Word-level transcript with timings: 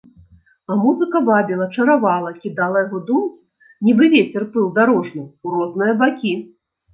А 0.69 0.75
музыка 0.83 1.19
вабіла, 1.27 1.67
чаравала, 1.75 2.31
кідала 2.45 2.81
яго 2.85 3.01
думкі, 3.09 3.69
нібы 3.89 4.09
вецер 4.15 4.47
пыл 4.57 4.65
дарожны, 4.79 5.23
у 5.47 5.55
розныя 5.59 5.93
бакі. 6.03 6.33